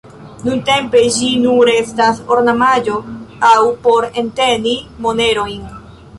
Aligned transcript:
Nuntempe 0.45 1.03
ĝi 1.17 1.29
nur 1.43 1.71
estas 1.73 2.21
ornamaĵo 2.37 2.97
aŭ 3.53 3.61
por 3.85 4.09
enteni 4.25 4.75
monerojn. 5.07 5.71